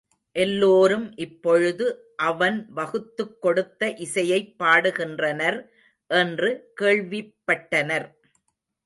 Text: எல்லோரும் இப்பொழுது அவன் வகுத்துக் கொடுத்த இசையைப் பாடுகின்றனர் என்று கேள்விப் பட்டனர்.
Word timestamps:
எல்லோரும் 0.35 1.15
இப்பொழுது 1.15 2.13
அவன் 2.15 2.67
வகுத்துக் 2.69 3.41
கொடுத்த 3.41 3.93
இசையைப் 3.97 4.55
பாடுகின்றனர் 4.59 5.69
என்று 6.07 6.71
கேள்விப் 6.75 7.35
பட்டனர். 7.51 8.07